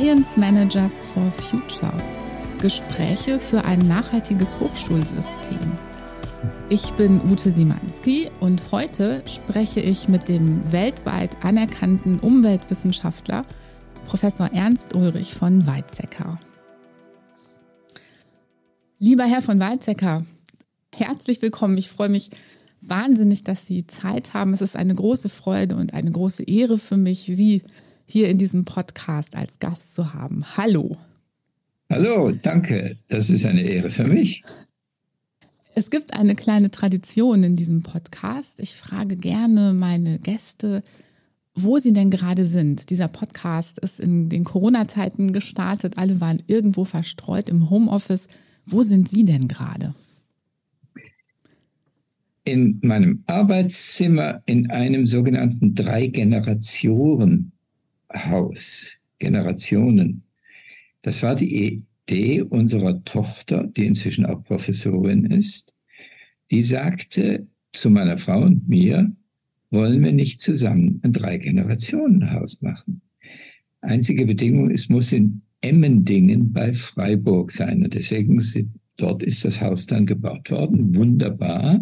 [0.00, 1.92] Science Managers for Future.
[2.58, 5.58] Gespräche für ein nachhaltiges Hochschulsystem.
[6.70, 13.42] Ich bin Ute Simanski und heute spreche ich mit dem weltweit anerkannten Umweltwissenschaftler
[14.06, 16.40] Professor Ernst Ulrich von Weizsäcker.
[18.98, 20.22] Lieber Herr von Weizsäcker,
[20.94, 21.76] herzlich willkommen.
[21.76, 22.30] Ich freue mich
[22.80, 24.54] wahnsinnig, dass Sie Zeit haben.
[24.54, 27.62] Es ist eine große Freude und eine große Ehre für mich, Sie
[28.10, 30.44] hier in diesem Podcast als Gast zu haben.
[30.56, 30.96] Hallo.
[31.88, 32.96] Hallo, danke.
[33.08, 34.42] Das ist eine Ehre für mich.
[35.74, 38.58] Es gibt eine kleine Tradition in diesem Podcast.
[38.60, 40.82] Ich frage gerne meine Gäste,
[41.54, 42.90] wo sie denn gerade sind.
[42.90, 45.96] Dieser Podcast ist in den Corona-Zeiten gestartet.
[45.96, 48.26] Alle waren irgendwo verstreut im Homeoffice.
[48.66, 49.94] Wo sind Sie denn gerade?
[52.44, 57.52] In meinem Arbeitszimmer in einem sogenannten Drei-Generationen
[58.14, 60.24] Haus, Generationen.
[61.02, 65.72] Das war die Idee unserer Tochter, die inzwischen auch Professorin ist.
[66.50, 69.12] Die sagte zu meiner Frau und mir,
[69.70, 73.02] wollen wir nicht zusammen ein Drei-Generationen-Haus machen.
[73.80, 77.84] Einzige Bedingung, es muss in Emmendingen bei Freiburg sein.
[77.84, 80.94] Und deswegen sind, dort ist das Haus dann gebaut worden.
[80.96, 81.80] Wunderbar.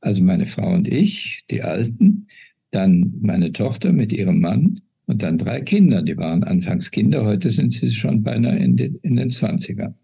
[0.00, 2.26] Also meine Frau und ich, die Alten,
[2.70, 6.02] dann meine Tochter mit ihrem Mann und dann drei Kinder.
[6.02, 9.94] Die waren anfangs Kinder, heute sind sie schon beinahe in den, in den 20ern.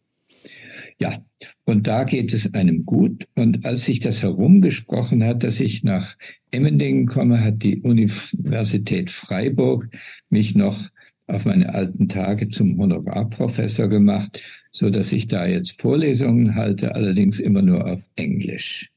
[0.99, 1.25] Ja,
[1.65, 3.27] und da geht es einem gut.
[3.35, 6.17] Und als sich das herumgesprochen hat, dass ich nach
[6.51, 9.89] Emmendingen komme, hat die Universität Freiburg
[10.31, 10.89] mich noch
[11.27, 17.41] auf meine alten Tage zum Honorarprofessor gemacht, so dass ich da jetzt Vorlesungen halte, allerdings
[17.41, 18.94] immer nur auf Englisch.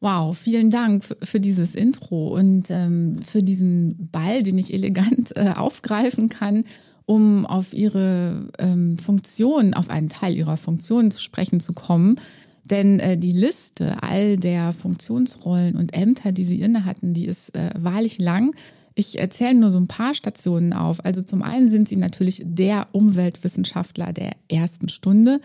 [0.00, 5.54] Wow, vielen Dank für dieses Intro und ähm, für diesen Ball, den ich elegant äh,
[5.56, 6.64] aufgreifen kann,
[7.04, 12.20] um auf Ihre ähm, Funktion, auf einen Teil Ihrer Funktion zu sprechen zu kommen.
[12.64, 17.54] Denn äh, die Liste all der Funktionsrollen und Ämter, die Sie inne hatten, die ist
[17.56, 18.54] äh, wahrlich lang.
[18.94, 21.04] Ich erzähle nur so ein paar Stationen auf.
[21.04, 25.40] Also zum einen sind Sie natürlich der Umweltwissenschaftler der ersten Stunde.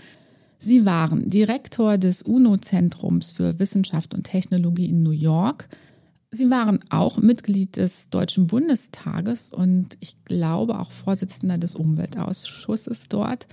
[0.63, 5.68] Sie waren Direktor des UNO-Zentrums für Wissenschaft und Technologie in New York.
[6.31, 13.46] Sie waren auch Mitglied des Deutschen Bundestages und ich glaube auch Vorsitzender des Umweltausschusses dort.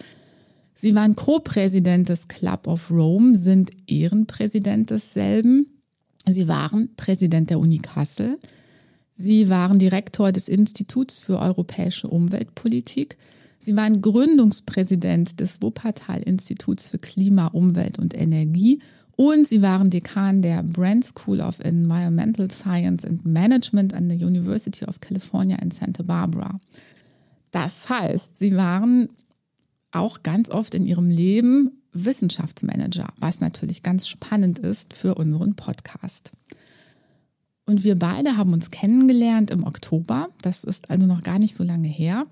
[0.74, 5.66] Sie waren Co-Präsident des Club of Rome, sind Ehrenpräsident desselben.
[6.28, 8.38] Sie waren Präsident der Uni Kassel.
[9.14, 13.18] Sie waren Direktor des Instituts für europäische Umweltpolitik.
[13.62, 18.80] Sie waren Gründungspräsident des Wuppertal-Instituts für Klima, Umwelt und Energie
[19.16, 24.86] und sie waren Dekan der Brand School of Environmental Science and Management an der University
[24.86, 26.58] of California in Santa Barbara.
[27.50, 29.10] Das heißt, sie waren
[29.92, 36.32] auch ganz oft in ihrem Leben Wissenschaftsmanager, was natürlich ganz spannend ist für unseren Podcast.
[37.66, 40.30] Und wir beide haben uns kennengelernt im Oktober.
[40.40, 42.26] Das ist also noch gar nicht so lange her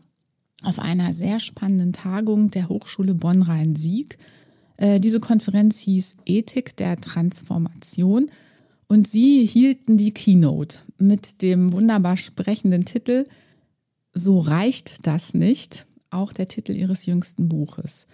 [0.63, 4.19] auf einer sehr spannenden Tagung der Hochschule Bonn-Rhein-Sieg.
[4.77, 8.31] Äh, diese Konferenz hieß Ethik der Transformation
[8.89, 13.25] und sie hielten die Keynote mit dem wunderbar sprechenden Titel
[14.13, 18.07] So reicht das nicht, auch der Titel ihres jüngsten Buches.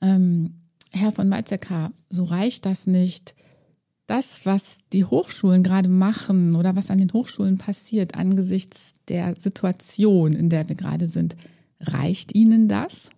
[0.00, 0.54] Ähm,
[0.92, 3.34] Herr von Weizsäcker, so reicht das nicht.
[4.06, 10.32] Das, was die Hochschulen gerade machen oder was an den Hochschulen passiert angesichts der Situation,
[10.32, 11.36] in der wir gerade sind,
[11.80, 13.10] Reicht Ihnen das?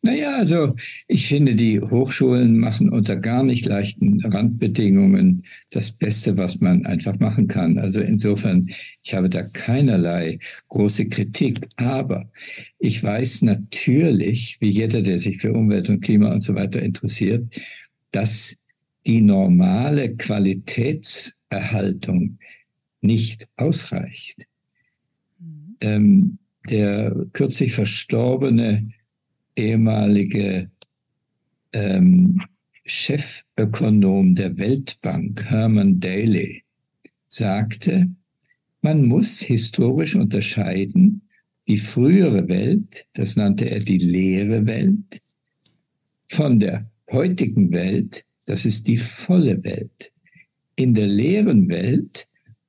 [0.00, 0.76] Naja, also
[1.08, 7.18] ich finde, die Hochschulen machen unter gar nicht leichten Randbedingungen das Beste, was man einfach
[7.18, 7.78] machen kann.
[7.78, 8.68] Also insofern,
[9.02, 11.66] ich habe da keinerlei große Kritik.
[11.76, 12.30] Aber
[12.78, 17.52] ich weiß natürlich, wie jeder, der sich für Umwelt und Klima und so weiter interessiert,
[18.12, 18.56] dass
[19.04, 22.38] die normale Qualitätserhaltung
[23.00, 24.46] nicht ausreicht
[25.80, 26.38] ähm,
[26.68, 28.90] der kürzlich verstorbene
[29.56, 30.70] ehemalige
[31.72, 32.40] ähm,
[32.84, 36.64] Chefökonom der Weltbank, Herman Daly,
[37.26, 38.08] sagte,
[38.80, 41.22] man muss historisch unterscheiden,
[41.66, 45.20] die frühere Welt, das nannte er die leere Welt,
[46.28, 50.12] von der heutigen Welt, das ist die volle Welt.
[50.76, 52.28] In der leeren Welt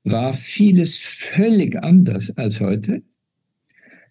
[0.09, 3.01] war vieles völlig anders als heute.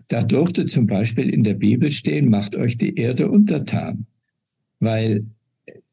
[0.08, 4.06] Da durfte zum Beispiel in der Bibel stehen, macht euch die Erde untertan,
[4.80, 5.26] weil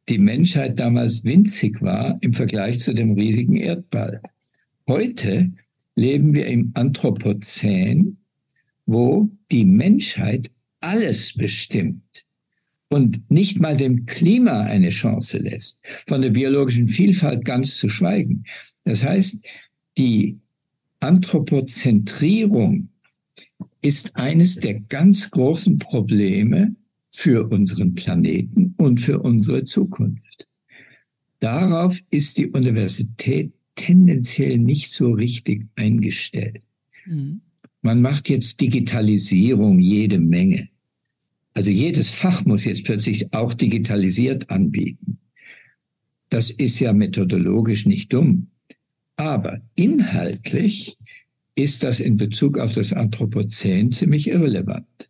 [0.08, 4.22] die Menschheit damals winzig war im Vergleich zu dem riesigen Erdball.
[4.88, 5.52] Heute
[5.96, 8.18] leben wir im Anthropozän
[8.86, 12.26] wo die Menschheit alles bestimmt
[12.90, 18.44] und nicht mal dem Klima eine Chance lässt, von der biologischen Vielfalt ganz zu schweigen.
[18.84, 19.40] Das heißt,
[19.98, 20.40] die
[21.00, 22.90] Anthropozentrierung
[23.82, 26.76] ist eines der ganz großen Probleme
[27.12, 30.48] für unseren Planeten und für unsere Zukunft.
[31.40, 36.62] Darauf ist die Universität tendenziell nicht so richtig eingestellt.
[37.06, 37.42] Mhm.
[37.82, 40.70] Man macht jetzt Digitalisierung jede Menge.
[41.54, 45.20] Also jedes Fach muss jetzt plötzlich auch digitalisiert anbieten.
[46.30, 48.48] Das ist ja methodologisch nicht dumm.
[49.18, 50.98] Aber inhaltlich
[51.56, 55.10] ist das in Bezug auf das Anthropozän ziemlich irrelevant.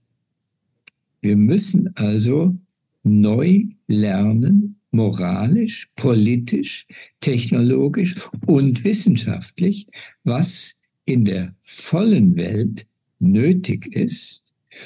[1.21, 2.55] Wir müssen also
[3.03, 6.85] neu lernen, moralisch, politisch,
[7.19, 8.15] technologisch
[8.45, 9.87] und wissenschaftlich,
[10.23, 10.75] was
[11.05, 12.85] in der vollen Welt
[13.19, 14.43] nötig ist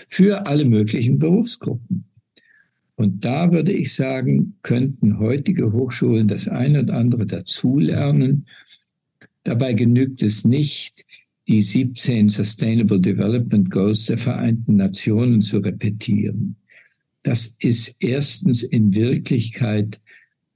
[0.07, 2.06] für alle möglichen Berufsgruppen.
[2.95, 8.45] Und da würde ich sagen, könnten heutige Hochschulen das eine und andere dazulernen.
[9.49, 11.07] Dabei genügt es nicht,
[11.47, 16.55] die 17 Sustainable Development Goals der Vereinten Nationen zu repetieren.
[17.23, 19.99] Das ist erstens in Wirklichkeit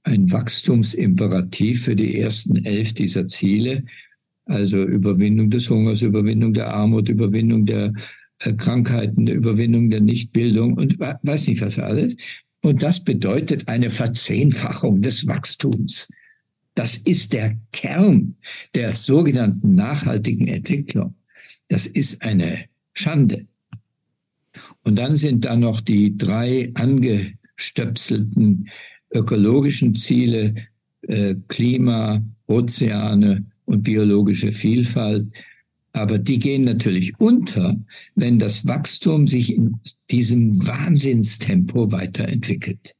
[0.04, 3.84] ein Wachstumsimperativ für die ersten elf dieser Ziele,
[4.44, 7.92] also Überwindung des Hungers, Überwindung der Armut, Überwindung der
[8.38, 12.14] äh, Krankheiten, der Überwindung der Nichtbildung und weiß nicht was alles.
[12.62, 16.06] Und das bedeutet eine Verzehnfachung des Wachstums.
[16.74, 18.34] Das ist der Kern
[18.74, 21.14] der sogenannten nachhaltigen Entwicklung.
[21.68, 23.46] Das ist eine Schande.
[24.82, 28.68] Und dann sind da noch die drei angestöpselten
[29.12, 30.54] ökologischen Ziele,
[31.02, 35.26] äh, Klima, Ozeane und biologische Vielfalt.
[35.92, 37.76] Aber die gehen natürlich unter,
[38.16, 39.78] wenn das Wachstum sich in
[40.10, 42.96] diesem Wahnsinnstempo weiterentwickelt.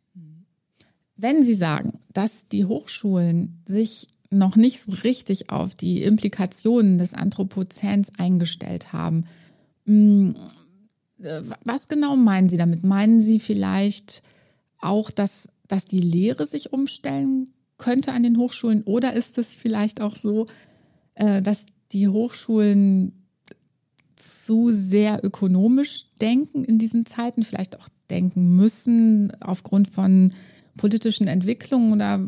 [1.24, 7.14] Wenn Sie sagen, dass die Hochschulen sich noch nicht so richtig auf die Implikationen des
[7.14, 9.24] Anthropozäns eingestellt haben,
[9.86, 10.32] mm,
[11.22, 12.84] äh, was genau meinen Sie damit?
[12.84, 14.22] Meinen Sie vielleicht
[14.82, 18.82] auch, dass, dass die Lehre sich umstellen könnte an den Hochschulen?
[18.82, 20.44] Oder ist es vielleicht auch so,
[21.14, 23.24] äh, dass die Hochschulen
[24.16, 30.34] zu sehr ökonomisch denken in diesen Zeiten, vielleicht auch denken müssen aufgrund von
[30.76, 32.26] politischen Entwicklungen oder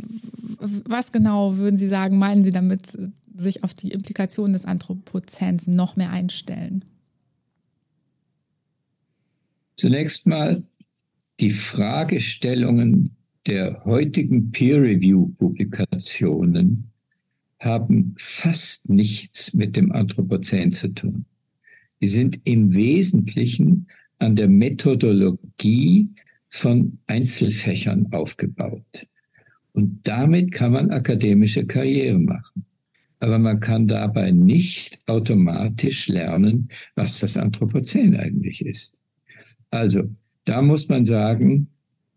[0.84, 2.96] was genau würden Sie sagen, meinen Sie damit,
[3.34, 6.84] sich auf die Implikationen des Anthropozäns noch mehr einstellen?
[9.76, 10.62] Zunächst mal
[11.38, 13.14] die Fragestellungen
[13.46, 16.90] der heutigen Peer-Review-Publikationen
[17.60, 21.26] haben fast nichts mit dem Anthropozän zu tun.
[22.00, 23.86] Die sind im Wesentlichen
[24.18, 26.08] an der Methodologie
[26.56, 29.06] von Einzelfächern aufgebaut.
[29.72, 32.64] Und damit kann man akademische Karriere machen.
[33.20, 38.94] Aber man kann dabei nicht automatisch lernen, was das Anthropozän eigentlich ist.
[39.70, 40.04] Also,
[40.44, 41.68] da muss man sagen,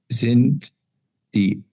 [0.08, 0.72] sind
[1.34, 1.64] die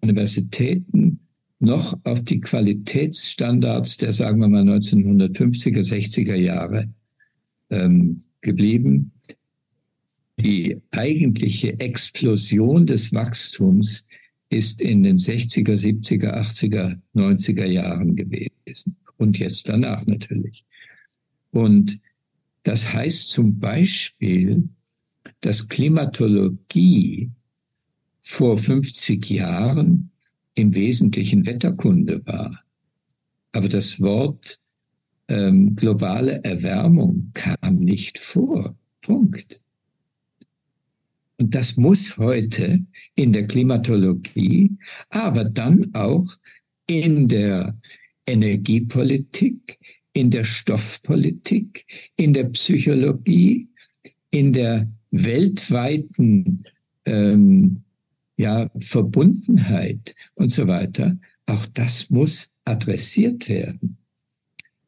[0.00, 1.20] Universitäten
[1.58, 6.88] noch auf die Qualitätsstandards der, sagen wir mal, 1950er, 60er Jahre
[7.68, 9.12] ähm, geblieben
[10.40, 14.06] die eigentliche Explosion des Wachstums
[14.48, 18.96] ist in den 60er, 70er, 80er, 90er Jahren gewesen.
[19.16, 20.64] Und jetzt danach natürlich.
[21.52, 22.00] Und
[22.62, 24.68] das heißt zum Beispiel,
[25.40, 27.30] dass Klimatologie
[28.20, 30.10] vor 50 Jahren
[30.54, 32.62] im Wesentlichen Wetterkunde war.
[33.52, 34.60] Aber das Wort
[35.28, 38.76] ähm, globale Erwärmung kam nicht vor.
[39.00, 39.60] Punkt.
[41.40, 44.76] Und das muss heute in der Klimatologie,
[45.08, 46.36] aber dann auch
[46.86, 47.78] in der
[48.26, 49.78] Energiepolitik,
[50.12, 53.68] in der Stoffpolitik, in der Psychologie,
[54.30, 56.64] in der weltweiten
[57.06, 57.84] ähm,
[58.36, 61.16] ja, Verbundenheit und so weiter,
[61.46, 63.96] auch das muss adressiert werden.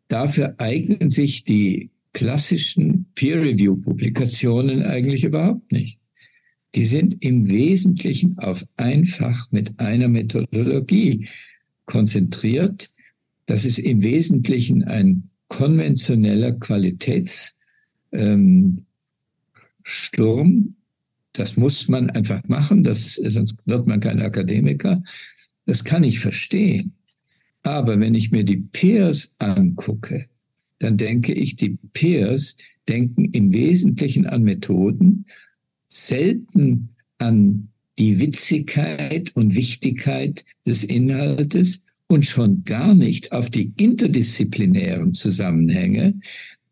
[0.09, 6.02] Dafür eignen sich die klassischen Peer-Review-Publikationen eigentlich überhaupt nicht
[6.75, 11.29] die sind im Wesentlichen auf einfach mit einer Methodologie
[11.87, 12.91] konzentriert.
[13.47, 17.53] Das ist im Wesentlichen ein konventioneller Qualitätssturm.
[18.13, 18.87] Ähm,
[21.35, 25.03] das muss man einfach machen, das, sonst wird man kein Akademiker.
[25.67, 26.93] Das kann ich verstehen.
[27.63, 30.27] Aber wenn ich mir die Peers angucke,
[30.79, 32.57] dann denke ich, die Peers,
[32.89, 35.27] denken im Wesentlichen an Methoden,
[35.93, 37.69] selten an
[37.99, 46.15] die Witzigkeit und Wichtigkeit des Inhaltes und schon gar nicht auf die interdisziplinären Zusammenhänge,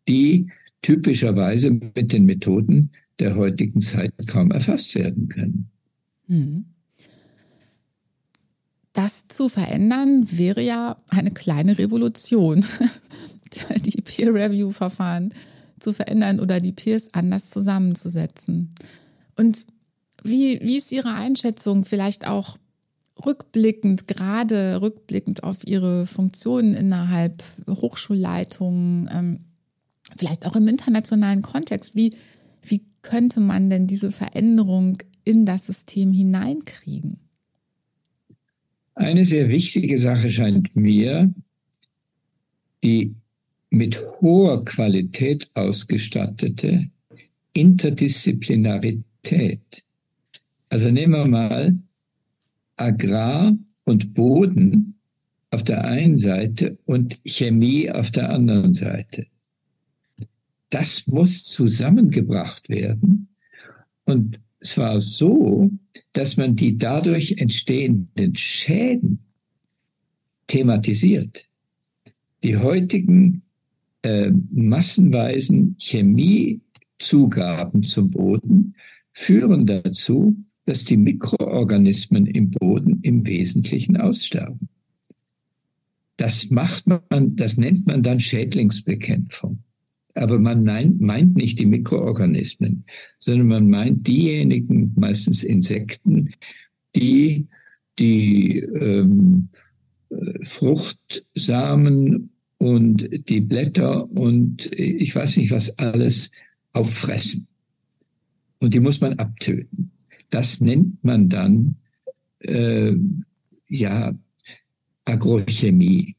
[0.07, 0.47] die
[0.81, 5.69] typischerweise mit den Methoden der heutigen Zeit kaum erfasst werden können.
[6.27, 6.65] Hm.
[8.93, 12.65] Das zu verändern wäre ja eine kleine Revolution,
[13.85, 15.33] die Peer-Review-Verfahren
[15.79, 18.73] zu verändern oder die Peers anders zusammenzusetzen.
[19.35, 19.65] Und
[20.23, 22.57] wie, wie ist Ihre Einschätzung vielleicht auch
[23.25, 29.39] rückblickend, gerade rückblickend auf Ihre Funktionen innerhalb Hochschulleitungen, ähm,
[30.15, 31.95] vielleicht auch im internationalen Kontext?
[31.95, 32.13] Wie,
[32.61, 37.17] wie könnte man denn diese Veränderung in das System hineinkriegen?
[38.95, 41.33] Eine sehr wichtige Sache scheint mir,
[42.83, 43.15] die
[43.69, 46.89] mit hoher Qualität ausgestattete
[47.53, 49.03] Interdisziplinarität.
[50.69, 51.77] Also nehmen wir mal
[52.77, 54.95] Agrar und Boden
[55.51, 59.27] auf der einen Seite und Chemie auf der anderen Seite.
[60.69, 63.27] Das muss zusammengebracht werden
[64.05, 65.71] und zwar so,
[66.13, 69.19] dass man die dadurch entstehenden Schäden
[70.47, 71.45] thematisiert.
[72.43, 73.41] Die heutigen
[74.03, 78.75] äh, massenweisen Chemiezugaben zum Boden
[79.13, 84.69] führen dazu, dass die Mikroorganismen im Boden im Wesentlichen aussterben.
[86.17, 89.63] Das macht man, das nennt man dann Schädlingsbekämpfung.
[90.13, 92.85] Aber man meint nicht die Mikroorganismen,
[93.17, 96.31] sondern man meint diejenigen, meistens Insekten,
[96.95, 97.47] die
[97.99, 99.49] die ähm,
[100.41, 106.31] Fruchtsamen und die Blätter und ich weiß nicht was alles
[106.73, 107.47] auffressen.
[108.61, 109.91] Und die muss man abtöten.
[110.29, 111.75] Das nennt man dann
[112.39, 112.93] äh,
[113.67, 114.13] ja
[115.03, 116.15] Agrochemie.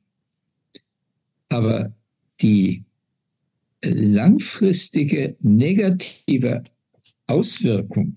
[1.49, 1.94] Aber
[2.40, 2.84] die
[3.82, 6.64] langfristige negative
[7.26, 8.16] Auswirkung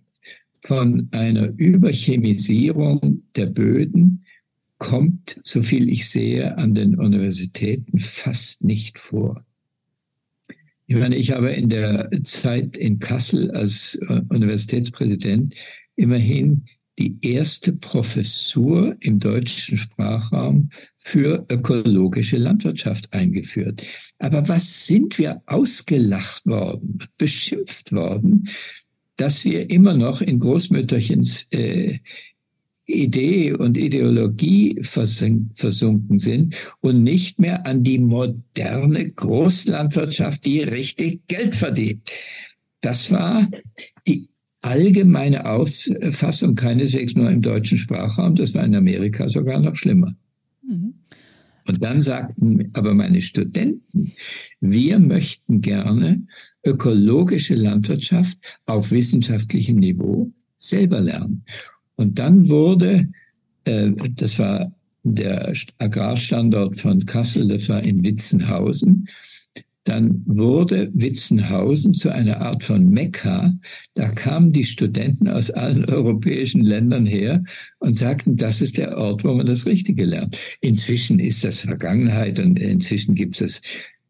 [0.62, 4.26] von einer Überchemisierung der Böden
[4.80, 9.46] kommt, so viel ich sehe, an den Universitäten fast nicht vor.
[10.88, 15.56] Ich meine, ich habe in der Zeit in Kassel als äh, Universitätspräsident
[15.96, 16.66] immerhin
[16.98, 23.84] die erste Professur im deutschen Sprachraum für ökologische Landwirtschaft eingeführt.
[24.20, 28.50] Aber was sind wir ausgelacht worden, beschimpft worden,
[29.18, 32.00] dass wir immer noch in Großmütterchens äh,
[32.86, 41.56] Idee und Ideologie versunken sind und nicht mehr an die moderne Großlandwirtschaft, die richtig Geld
[41.56, 42.10] verdient.
[42.82, 43.50] Das war
[44.08, 44.30] die
[44.62, 50.16] allgemeine Auffassung, keineswegs nur im deutschen Sprachraum, das war in Amerika sogar noch schlimmer.
[50.64, 50.94] Mhm.
[51.68, 54.12] Und dann sagten aber meine Studenten,
[54.62, 56.26] wir möchten gerne
[56.64, 61.44] ökologische Landwirtschaft auf wissenschaftlichem Niveau selber lernen.
[61.96, 63.08] Und dann wurde,
[63.66, 64.72] äh, das war
[65.04, 69.08] der Agrarstandort von Kassel, das war in Witzenhausen,
[69.86, 73.54] dann wurde Witzenhausen zu einer Art von Mekka.
[73.94, 77.44] Da kamen die Studenten aus allen europäischen Ländern her
[77.78, 80.38] und sagten, das ist der Ort, wo man das Richtige lernt.
[80.62, 83.62] Inzwischen ist das Vergangenheit und inzwischen gibt es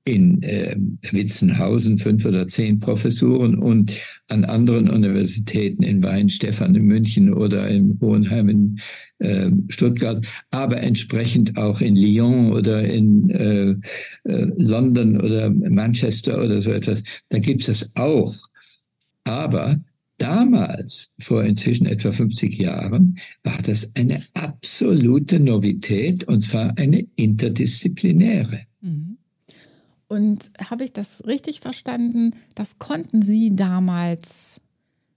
[0.05, 0.75] in äh,
[1.11, 7.97] Witzenhausen fünf oder zehn Professuren und an anderen Universitäten in Weinstefan in München oder in
[7.99, 8.79] Hohenheim in
[9.19, 13.71] äh, Stuttgart, aber entsprechend auch in Lyon oder in äh,
[14.29, 17.01] äh, London oder Manchester oder so etwas.
[17.29, 18.35] Da gibt es das auch.
[19.23, 19.79] Aber
[20.17, 28.61] damals, vor inzwischen etwa 50 Jahren, war das eine absolute Novität und zwar eine interdisziplinäre.
[28.81, 29.14] Mhm.
[30.15, 32.31] Und habe ich das richtig verstanden?
[32.55, 34.61] Das konnten Sie damals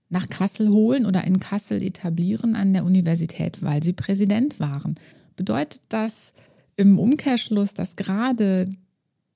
[0.09, 4.97] nach Kassel holen oder in Kassel etablieren an der Universität, weil Sie Präsident waren.
[5.37, 6.33] Bedeutet das
[6.75, 8.69] im Umkehrschluss, dass gerade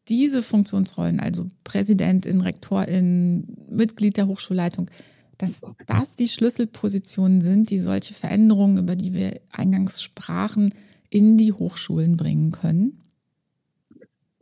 [0.08, 4.90] diese Funktionsrollen, also Präsidentin, Rektorin, Mitglied der Hochschulleitung,
[5.38, 10.74] dass das die Schlüsselpositionen sind, die solche Veränderungen, über die wir eingangs sprachen,
[11.08, 12.98] in die Hochschulen bringen können?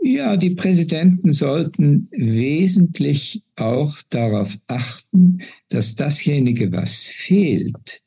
[0.02, 8.02] Ja, die Präsidenten sollten wesentlich auch darauf achten, dass dasjenige, was fehlt,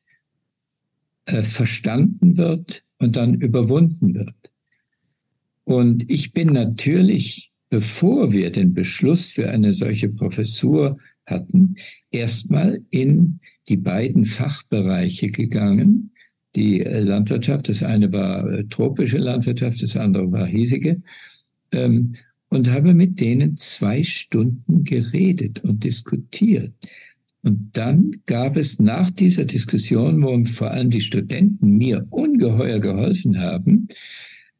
[1.26, 4.52] äh, verstanden wird und dann überwunden wird.
[5.66, 11.74] Und ich bin natürlich bevor wir den Beschluss für eine solche Professur hatten,
[12.12, 16.12] erstmal in die beiden Fachbereiche gegangen.
[16.56, 21.02] Die Landwirtschaft, das eine war äh, tropische Landwirtschaft, das andere war hiesige.
[21.74, 22.16] Ähm,
[22.50, 26.72] und habe mit denen zwei Stunden geredet und diskutiert.
[27.42, 33.40] Und dann gab es nach dieser Diskussion, wo vor allem die Studenten mir ungeheuer geholfen
[33.40, 33.88] haben,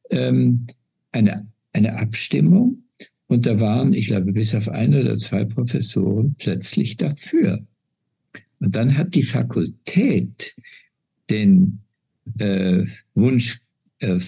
[0.10, 0.68] ähm,
[1.12, 2.84] eine, eine Abstimmung.
[3.28, 7.66] Und da waren, ich glaube, bis auf ein oder zwei Professoren plötzlich dafür.
[8.60, 10.56] Und dann hat die Fakultät
[11.30, 11.80] den
[12.40, 13.62] äh, Wunsch
[14.00, 14.20] äh,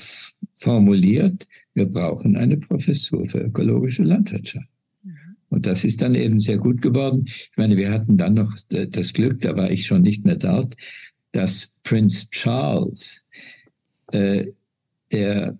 [0.55, 4.67] formuliert, wir brauchen eine Professur für ökologische Landwirtschaft.
[5.49, 7.25] Und das ist dann eben sehr gut geworden.
[7.27, 10.75] Ich meine, wir hatten dann noch das Glück, da war ich schon nicht mehr dort,
[11.31, 13.25] dass Prince Charles,
[14.11, 14.47] äh,
[15.11, 15.57] der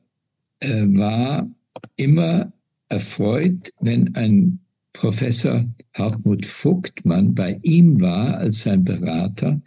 [0.60, 1.50] äh, war
[1.96, 2.52] immer
[2.90, 4.60] erfreut, wenn ein
[4.94, 9.62] Professor Hartmut Vogtmann bei ihm war als sein Berater.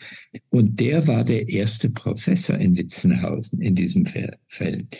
[0.50, 4.96] Und der war der erste Professor in Witzenhausen in diesem Feld.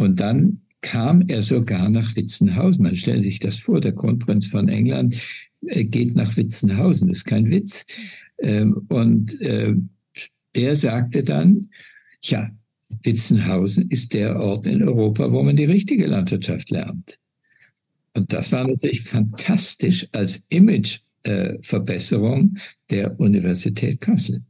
[0.00, 2.84] Und dann kam er sogar nach Witzenhausen.
[2.84, 5.14] Man stellt sich das vor, der Kronprinz von England
[5.66, 7.84] äh, geht nach Witzenhausen, das ist kein Witz.
[8.38, 9.74] Ähm, und äh,
[10.56, 11.68] der sagte dann,
[12.22, 12.50] ja,
[13.02, 17.18] Witzenhausen ist der Ort in Europa, wo man die richtige lernt.
[18.14, 24.42] Und das war natürlich fantastisch als Imageverbesserung äh, der Universität Kassel.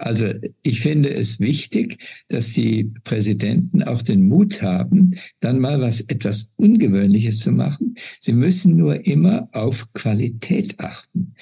[0.00, 6.00] Also ich finde es wichtig, dass die Präsidenten auch den Mut haben, dann mal was
[6.00, 7.96] etwas Ungewöhnliches zu machen.
[8.18, 11.34] Sie müssen nur immer auf Qualität achten.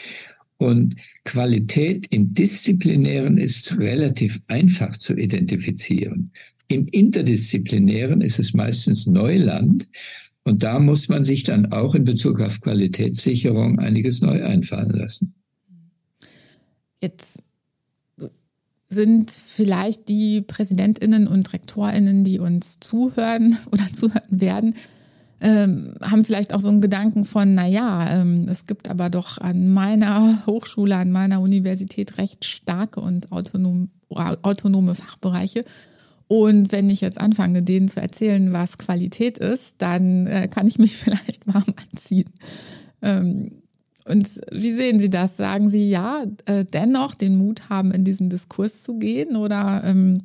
[0.57, 6.33] Und Qualität im Disziplinären ist relativ einfach zu identifizieren.
[6.67, 9.87] Im Interdisziplinären ist es meistens Neuland.
[10.43, 15.35] Und da muss man sich dann auch in Bezug auf Qualitätssicherung einiges neu einfallen lassen.
[17.01, 17.41] Jetzt
[18.89, 24.75] sind vielleicht die Präsidentinnen und Rektorinnen, die uns zuhören oder zuhören werden,
[25.41, 29.39] ähm, haben vielleicht auch so einen Gedanken von, na ja, ähm, es gibt aber doch
[29.39, 35.65] an meiner Hochschule, an meiner Universität recht starke und autonom, autonome Fachbereiche.
[36.27, 40.79] Und wenn ich jetzt anfange, denen zu erzählen, was Qualität ist, dann äh, kann ich
[40.79, 42.31] mich vielleicht warm anziehen.
[43.01, 43.63] Ähm,
[44.09, 45.37] und wie sehen Sie das?
[45.37, 49.37] Sagen Sie ja, äh, dennoch den Mut haben, in diesen Diskurs zu gehen?
[49.37, 50.19] Oder ähm,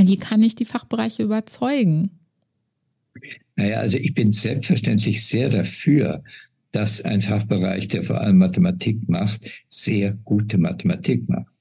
[0.00, 2.10] wie kann ich die Fachbereiche überzeugen?
[3.56, 6.22] Naja, also ich bin selbstverständlich sehr dafür,
[6.72, 11.52] dass ein Fachbereich, der vor allem Mathematik macht, sehr gute Mathematik macht.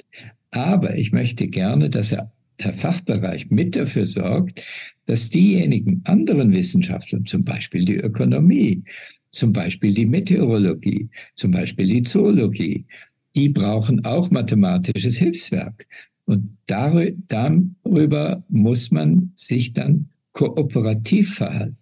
[0.52, 4.62] Aber ich möchte gerne, dass er, der Fachbereich mit dafür sorgt,
[5.06, 8.84] dass diejenigen anderen Wissenschaftler, zum Beispiel die Ökonomie,
[9.32, 12.86] zum Beispiel die Meteorologie, zum Beispiel die Zoologie,
[13.36, 15.86] die brauchen auch mathematisches Hilfswerk.
[16.26, 21.78] Und darüber muss man sich dann kooperativ verhalten.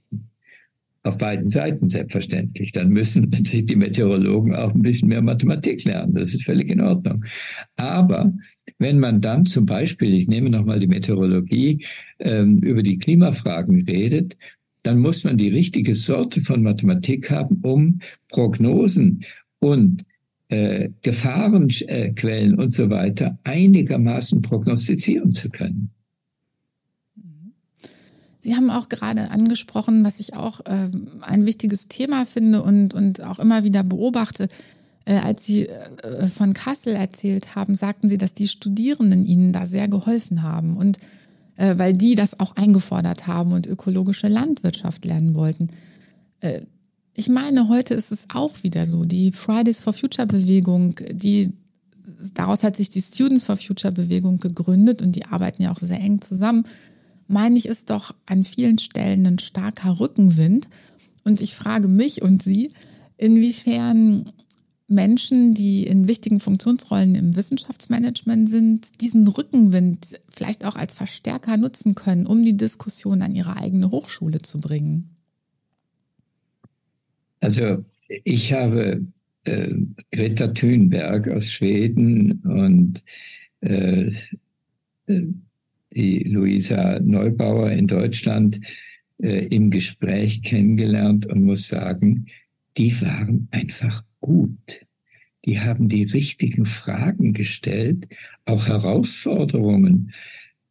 [1.04, 2.72] Auf beiden Seiten selbstverständlich.
[2.72, 6.14] Dann müssen natürlich die Meteorologen auch ein bisschen mehr Mathematik lernen.
[6.14, 7.24] Das ist völlig in Ordnung.
[7.76, 8.34] Aber
[8.80, 11.86] wenn man dann zum Beispiel, ich nehme nochmal die Meteorologie,
[12.20, 14.36] ähm, über die Klimafragen redet,
[14.86, 19.26] dann muss man die richtige Sorte von Mathematik haben, um Prognosen
[19.60, 20.06] und
[20.50, 25.90] äh, Gefahrenquellen und so weiter einigermaßen prognostizieren zu können.
[28.40, 33.24] Sie haben auch gerade angesprochen, was ich auch äh, ein wichtiges Thema finde und, und
[33.24, 34.50] auch immer wieder beobachte.
[35.06, 39.66] Äh, als Sie äh, von Kassel erzählt haben, sagten Sie, dass die Studierenden Ihnen da
[39.66, 40.78] sehr geholfen haben.
[40.78, 41.00] Und
[41.58, 45.70] äh, weil die das auch eingefordert haben und ökologische Landwirtschaft lernen wollten.
[46.40, 46.62] Äh,
[47.14, 49.06] ich meine, heute ist es auch wieder so.
[49.06, 51.54] Die Fridays for Future Bewegung, die
[52.34, 56.00] daraus hat sich die Students for Future Bewegung gegründet und die arbeiten ja auch sehr
[56.00, 56.64] eng zusammen.
[57.28, 60.68] Meine ich, ist doch an vielen Stellen ein starker Rückenwind.
[61.24, 62.72] Und ich frage mich und Sie,
[63.18, 64.32] inwiefern
[64.88, 71.96] Menschen, die in wichtigen Funktionsrollen im Wissenschaftsmanagement sind, diesen Rückenwind vielleicht auch als Verstärker nutzen
[71.96, 75.10] können, um die Diskussion an ihre eigene Hochschule zu bringen?
[77.40, 79.06] Also ich habe
[79.46, 79.74] äh,
[80.12, 83.04] Greta Thunberg aus Schweden und
[83.62, 84.12] äh,
[85.08, 85.28] äh
[85.96, 88.60] die Luisa Neubauer in Deutschland
[89.20, 92.26] äh, im Gespräch kennengelernt und muss sagen,
[92.78, 94.86] die waren einfach gut.
[95.46, 98.08] Die haben die richtigen Fragen gestellt,
[98.46, 100.12] auch Herausforderungen.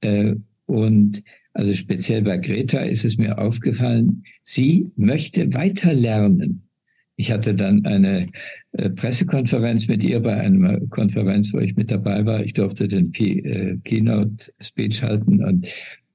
[0.01, 0.35] Äh,
[0.67, 1.23] und
[1.57, 6.63] Also speziell bei Greta ist es mir aufgefallen, sie möchte weiter lernen.
[7.17, 8.27] Ich hatte dann eine
[8.73, 12.43] äh, Pressekonferenz mit ihr bei einer Konferenz, wo ich mit dabei war.
[12.43, 15.69] Ich durfte den äh, Keynote-Speech halten und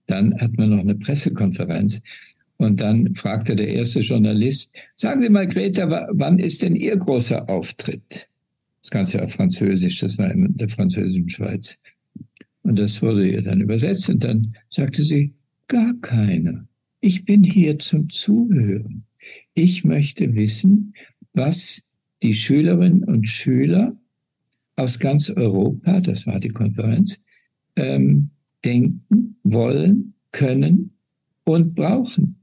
[0.07, 2.01] dann hat man noch eine Pressekonferenz.
[2.59, 7.49] Und dann fragte der erste Journalist, sagen Sie mal, Greta, wann ist denn Ihr großer
[7.49, 8.27] Auftritt?
[8.81, 11.77] Das Ganze auf Französisch, das war in der französischen Schweiz.
[12.63, 15.33] Und das wurde ihr dann übersetzt und dann sagte sie,
[15.67, 16.67] gar keiner.
[17.01, 19.05] Ich bin hier zum Zuhören.
[19.53, 20.93] Ich möchte wissen,
[21.33, 21.83] was
[22.21, 23.97] die Schülerinnen und Schüler
[24.75, 27.19] aus ganz Europa, das war die Konferenz,
[27.75, 28.29] ähm,
[28.63, 30.91] denken, wollen, können
[31.45, 32.38] und brauchen.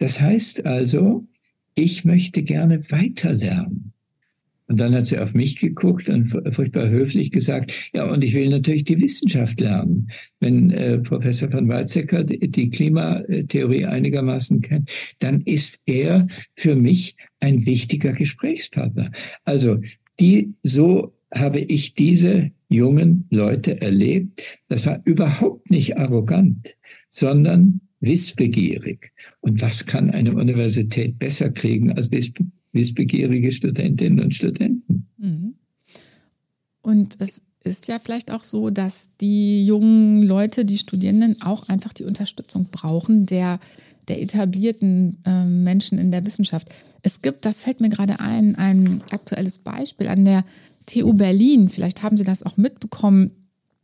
[0.00, 1.26] Das heißt also,
[1.74, 3.92] ich möchte gerne weiterlernen.
[4.66, 8.48] Und dann hat sie auf mich geguckt und furchtbar höflich gesagt, ja, und ich will
[8.48, 10.08] natürlich die Wissenschaft lernen.
[10.38, 17.66] Wenn äh, Professor von Weizsäcker die Klimatheorie einigermaßen kennt, dann ist er für mich ein
[17.66, 19.10] wichtiger Gesprächspartner.
[19.44, 19.80] Also
[20.20, 24.40] die, so habe ich diese jungen Leute erlebt.
[24.68, 26.76] Das war überhaupt nicht arrogant,
[27.08, 29.12] sondern wissbegierig.
[29.40, 32.52] Und was kann eine Universität besser kriegen als wissbegierig?
[32.72, 35.08] wissbegierige Studentinnen und Studenten.
[35.18, 35.54] Mhm.
[36.82, 41.92] Und es ist ja vielleicht auch so, dass die jungen Leute, die Studierenden auch einfach
[41.92, 43.60] die Unterstützung brauchen der,
[44.08, 46.68] der etablierten äh, Menschen in der Wissenschaft.
[47.02, 50.44] Es gibt, das fällt mir gerade ein, ein aktuelles Beispiel an der
[50.86, 51.68] TU Berlin.
[51.68, 53.30] Vielleicht haben Sie das auch mitbekommen,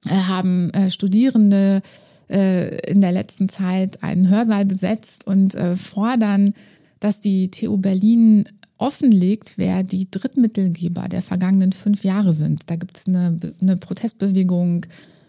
[0.07, 1.83] äh, haben äh, Studierende
[2.29, 6.55] in der letzten Zeit einen Hörsaal besetzt und äh, fordern,
[7.01, 12.62] dass die TU Berlin offenlegt, wer die Drittmittelgeber der vergangenen fünf Jahre sind.
[12.67, 14.87] Da gibt es eine, eine Protestbewegung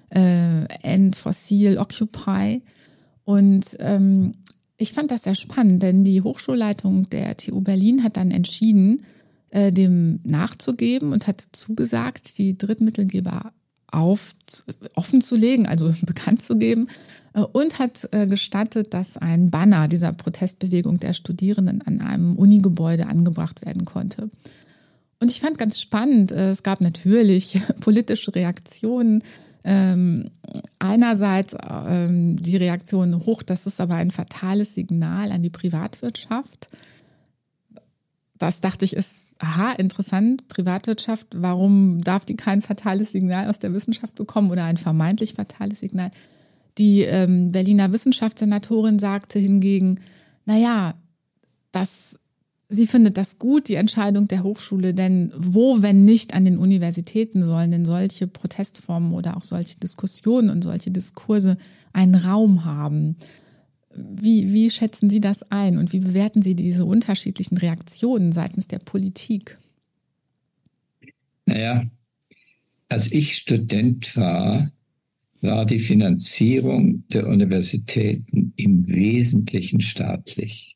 [0.10, 2.62] äh, End Fossil Occupy.
[3.23, 4.33] Und ähm,
[4.77, 9.03] ich fand das sehr spannend, denn die Hochschulleitung der TU Berlin hat dann entschieden,
[9.49, 13.53] äh, dem nachzugeben und hat zugesagt, die Drittmittelgeber
[13.91, 14.34] auf,
[14.95, 16.88] offen zu legen, also bekannt zu geben
[17.34, 23.08] äh, und hat äh, gestattet, dass ein Banner dieser Protestbewegung der Studierenden an einem Unigebäude
[23.08, 24.30] angebracht werden konnte.
[25.19, 29.23] Und ich fand ganz spannend, äh, es gab natürlich politische Reaktionen.
[29.63, 30.30] Ähm,
[30.80, 36.69] einerseits ähm, die Reaktion hoch, das ist aber ein fatales Signal an die Privatwirtschaft.
[38.38, 43.73] Das dachte ich ist, aha, interessant, Privatwirtschaft, warum darf die kein fatales Signal aus der
[43.73, 46.12] Wissenschaft bekommen oder ein vermeintlich fatales Signal?
[46.78, 50.00] Die ähm, Berliner Wissenschaftssenatorin sagte hingegen,
[50.45, 50.93] naja,
[51.71, 52.19] das,
[52.69, 57.43] sie findet das gut, die Entscheidung der Hochschule, denn wo, wenn nicht an den Universitäten,
[57.43, 61.58] sollen denn solche Protestformen oder auch solche Diskussionen und solche Diskurse
[61.93, 63.15] einen Raum haben?
[63.97, 68.79] Wie, wie schätzen Sie das ein und wie bewerten Sie diese unterschiedlichen Reaktionen seitens der
[68.79, 69.55] Politik?
[71.45, 71.83] Naja,
[72.89, 74.71] als ich Student war,
[75.41, 80.75] war die Finanzierung der Universitäten im Wesentlichen staatlich.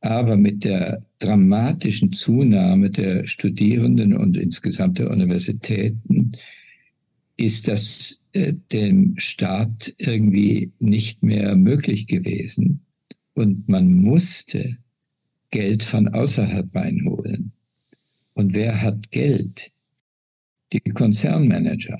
[0.00, 6.32] Aber mit der dramatischen Zunahme der Studierenden und insgesamt der Universitäten
[7.36, 12.80] ist das äh, dem Staat irgendwie nicht mehr möglich gewesen.
[13.34, 14.78] Und man musste
[15.50, 17.52] Geld von außerhalb reinholen.
[18.34, 19.70] Und wer hat Geld?
[20.72, 21.98] Die Konzernmanager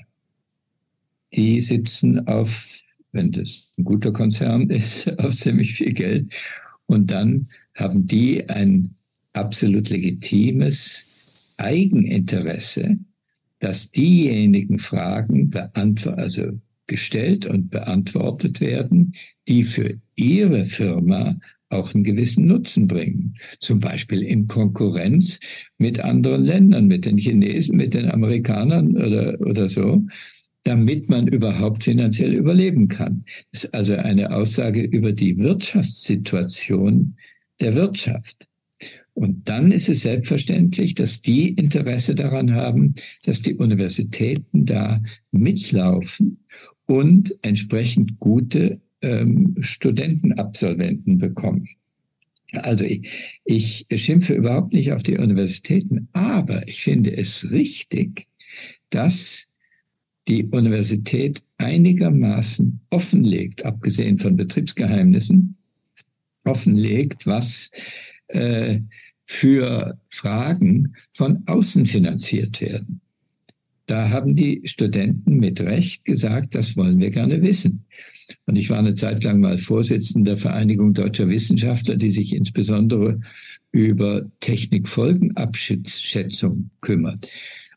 [1.33, 6.31] die sitzen auf, wenn das ein guter Konzern ist, auf ziemlich viel Geld.
[6.85, 8.95] Und dann haben die ein
[9.33, 12.97] absolut legitimes Eigeninteresse,
[13.59, 19.13] dass diejenigen Fragen also gestellt und beantwortet werden,
[19.47, 21.37] die für ihre Firma
[21.69, 23.35] auch einen gewissen Nutzen bringen.
[23.59, 25.39] Zum Beispiel in Konkurrenz
[25.77, 30.03] mit anderen Ländern, mit den Chinesen, mit den Amerikanern oder, oder so
[30.67, 33.23] damit man überhaupt finanziell überleben kann.
[33.53, 37.15] Das ist also eine Aussage über die Wirtschaftssituation
[37.61, 38.46] der Wirtschaft.
[39.17, 45.01] Und dann ist es selbstverständlich, dass die Interesse daran haben, dass die Universitäten da
[45.31, 46.45] mitlaufen
[46.85, 51.67] und entsprechend gute ähm, Studentenabsolventen bekommen.
[52.51, 53.09] Also ich,
[53.89, 58.27] ich schimpfe überhaupt nicht auf die Universitäten, aber ich finde es richtig,
[58.91, 59.47] dass
[60.27, 65.57] die Universität einigermaßen offenlegt, abgesehen von Betriebsgeheimnissen,
[66.43, 67.71] offenlegt, was
[68.27, 68.81] äh,
[69.27, 73.01] für Fragen von außen finanziert werden.
[73.87, 77.85] da haben die Studenten mit Recht gesagt, das wollen wir gerne wissen.
[78.45, 83.21] Und ich war eine Zeit lang mal Vorsitzender der Vereinigung deutscher Wissenschaftler, die sich insbesondere
[83.71, 87.29] über Technikfolgenabschätzung kümmert.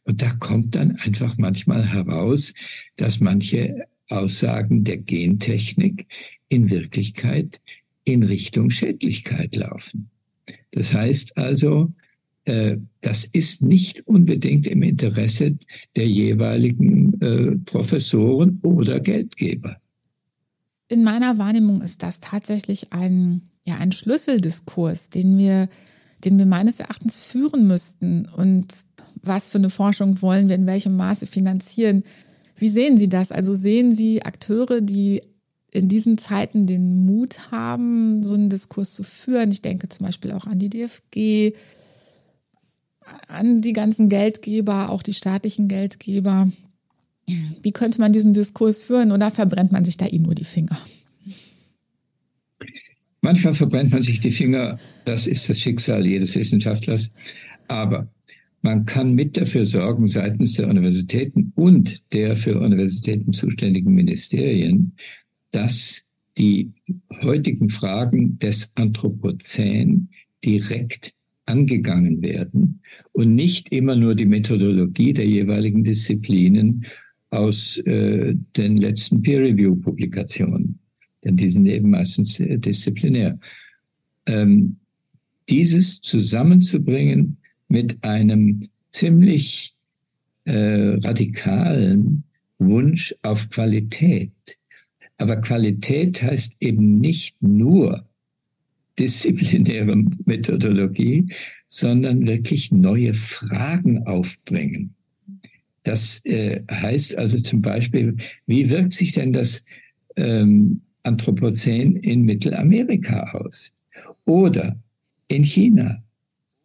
[0.04, 2.54] Und da kommt dann einfach manchmal heraus,
[2.96, 6.08] dass manche Aussagen der Gentechnik
[6.48, 7.60] in Wirklichkeit
[8.02, 10.10] in Richtung Schädlichkeit laufen.
[10.72, 11.92] Das heißt also,
[12.44, 15.56] äh, das ist nicht unbedingt im Interesse
[15.96, 19.76] der jeweiligen äh, Professoren oder Geldgeber.
[20.88, 25.68] In meiner Wahrnehmung ist das tatsächlich ein, ja, ein Schlüsseldiskurs, den wir,
[26.24, 28.26] den wir meines Erachtens führen müssten.
[28.26, 28.74] Und
[29.22, 32.02] was für eine Forschung wollen wir in welchem Maße finanzieren?
[32.56, 33.30] Wie sehen Sie das?
[33.32, 35.22] Also sehen Sie Akteure, die
[35.72, 39.50] in diesen Zeiten den Mut haben, so einen Diskurs zu führen?
[39.50, 41.54] Ich denke zum Beispiel auch an die DFG,
[43.28, 46.50] an die ganzen Geldgeber, auch die staatlichen Geldgeber.
[47.62, 50.78] Wie könnte man diesen Diskurs führen oder verbrennt man sich da eh nur die Finger?
[53.20, 57.12] Manchmal verbrennt man sich die Finger, das ist das Schicksal jedes Wissenschaftlers.
[57.68, 58.08] Aber
[58.62, 64.96] man kann mit dafür sorgen seitens der Universitäten und der für Universitäten zuständigen Ministerien,
[65.52, 66.02] dass
[66.38, 66.72] die
[67.22, 70.08] heutigen Fragen des Anthropozän
[70.44, 71.12] direkt
[71.46, 72.80] angegangen werden
[73.12, 76.86] und nicht immer nur die Methodologie der jeweiligen Disziplinen
[77.30, 80.78] aus äh, den letzten Peer-Review-Publikationen,
[81.24, 83.38] denn die sind eben meistens äh, disziplinär.
[84.26, 84.76] Ähm,
[85.48, 87.36] dieses zusammenzubringen
[87.68, 89.74] mit einem ziemlich
[90.44, 92.24] äh, radikalen
[92.58, 94.32] Wunsch auf Qualität.
[95.20, 98.06] Aber Qualität heißt eben nicht nur
[98.98, 101.30] disziplinäre Methodologie,
[101.66, 104.94] sondern wirklich neue Fragen aufbringen.
[105.82, 109.62] Das äh, heißt also zum Beispiel, wie wirkt sich denn das
[110.16, 113.74] ähm, Anthropozän in Mittelamerika aus?
[114.24, 114.78] Oder
[115.28, 116.02] in China?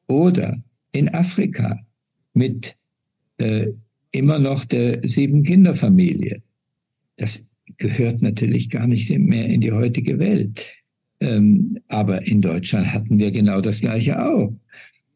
[0.07, 0.63] Oder
[0.93, 1.85] in Afrika
[2.33, 2.77] mit
[3.37, 3.67] äh,
[4.11, 6.41] immer noch der Sieben-Kinder-Familie?
[7.17, 7.44] Das
[7.77, 10.73] gehört natürlich gar nicht mehr in die heutige Welt.
[11.19, 14.53] Ähm, aber in Deutschland hatten wir genau das Gleiche auch.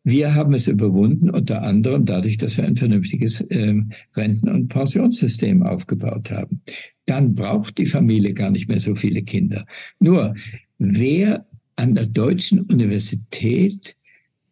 [0.04, 5.62] Wir haben es überwunden, unter anderem dadurch, dass wir ein vernünftiges ähm, Renten- und Pensionssystem
[5.62, 6.62] aufgebaut haben.
[7.06, 9.65] Dann braucht die Familie gar nicht mehr so viele Kinder.
[10.00, 10.36] Nur,
[10.78, 11.45] wer
[11.76, 13.95] an der deutschen Universität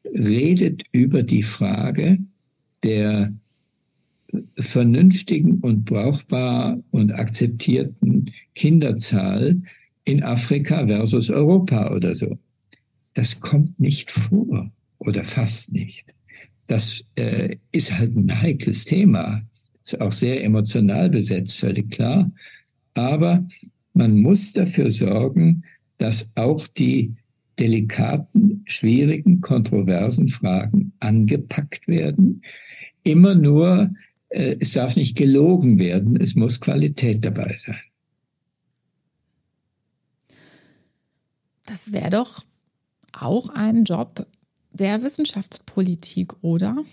[0.04, 2.20] redet über die Frage
[2.84, 3.34] der
[4.60, 9.62] vernünftigen und brauchbar und akzeptierten Kinderzahl
[10.04, 12.38] in Afrika versus Europa oder so.
[13.14, 16.06] Das kommt nicht vor oder fast nicht.
[16.68, 19.42] Das äh, ist halt ein heikles Thema.
[19.84, 22.30] Ist auch sehr emotional besetzt, völlig klar.
[22.94, 23.46] Aber
[23.94, 25.64] man muss dafür sorgen,
[25.98, 27.16] dass auch die
[27.60, 32.42] delikaten, schwierigen, kontroversen Fragen angepackt werden.
[33.04, 33.90] Immer nur,
[34.30, 37.80] es darf nicht gelogen werden, es muss Qualität dabei sein.
[41.66, 42.46] Das wäre doch
[43.12, 44.26] auch ein Job
[44.72, 46.84] der Wissenschaftspolitik, oder?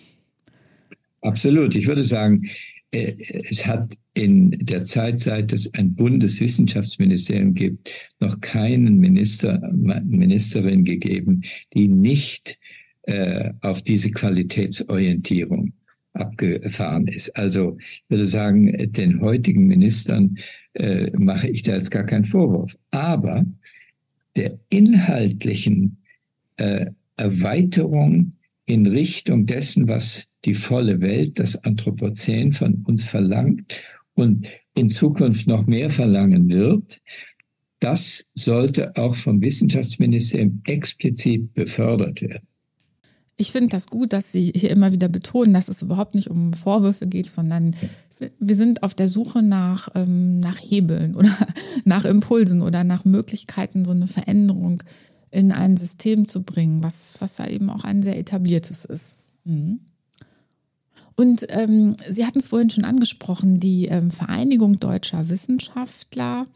[1.21, 1.75] Absolut.
[1.75, 2.49] Ich würde sagen,
[2.91, 3.15] äh,
[3.49, 11.43] es hat in der Zeit, seit es ein Bundeswissenschaftsministerium gibt, noch keinen Minister, Ministerin gegeben,
[11.73, 12.59] die nicht
[13.03, 15.73] äh, auf diese Qualitätsorientierung
[16.15, 17.37] abgefahren ist.
[17.37, 20.39] Also ich würde sagen, den heutigen Ministern
[20.75, 22.77] äh, mache ich da jetzt gar keinen Vorwurf.
[22.91, 23.45] Aber
[24.37, 25.99] der inhaltlichen
[26.57, 28.33] äh, Erweiterung
[28.67, 33.75] in Richtung dessen, was die volle Welt, das Anthropozän von uns verlangt
[34.15, 37.01] und in Zukunft noch mehr verlangen wird,
[37.81, 42.47] das sollte auch vom Wissenschaftsministerium explizit befördert werden.
[43.37, 46.53] Ich finde das gut, dass Sie hier immer wieder betonen, dass es überhaupt nicht um
[46.53, 47.75] Vorwürfe geht, sondern
[48.39, 51.37] wir sind auf der Suche nach, ähm, nach Hebeln oder
[51.85, 54.83] nach Impulsen oder nach Möglichkeiten, so eine Veränderung
[55.31, 59.17] in ein System zu bringen, was, was da eben auch ein sehr etabliertes ist.
[59.45, 59.81] Mhm.
[61.17, 66.47] Und ähm, Sie hatten es vorhin schon angesprochen, die ähm, Vereinigung deutscher WissenschaftlerInnen,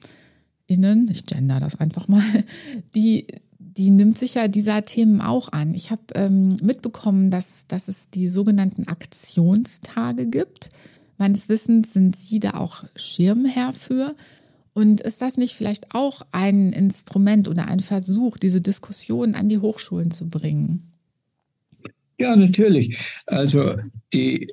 [1.11, 2.25] ich gender das einfach mal,
[2.95, 5.75] die, die nimmt sich ja dieser Themen auch an.
[5.75, 10.71] Ich habe ähm, mitbekommen, dass, dass es die sogenannten Aktionstage gibt.
[11.17, 14.15] Meines Wissens sind Sie da auch Schirmherr für.
[14.75, 19.59] Und ist das nicht vielleicht auch ein Instrument oder ein Versuch, diese Diskussion an die
[19.59, 20.93] Hochschulen zu bringen?
[22.21, 22.97] Ja, natürlich.
[23.27, 23.77] Also
[24.13, 24.53] die